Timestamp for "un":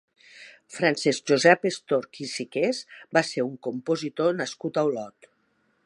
3.49-3.53